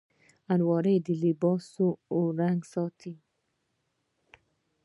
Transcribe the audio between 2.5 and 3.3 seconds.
ساتي